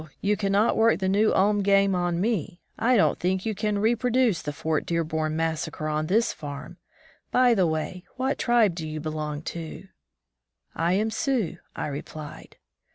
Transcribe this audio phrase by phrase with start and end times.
[0.19, 2.59] you can not work the New Ulm game on me.
[2.75, 6.77] I don't think you can repro duce the Fort Dearborn massacre on this farm.
[7.29, 9.89] By the way, what tribe do you belong to?"
[10.73, 12.57] I am Sioux," I replied.